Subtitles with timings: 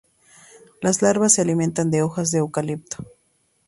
[0.81, 3.05] Las larvas se alimentan de hojas de eucalipto.